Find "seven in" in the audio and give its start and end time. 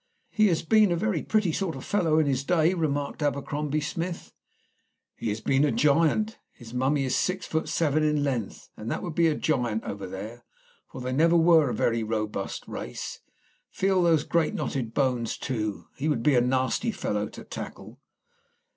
7.67-8.23